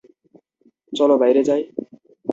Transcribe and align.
চলো 0.93 1.15
বাইরে 1.17 1.41
যাই? 1.43 1.61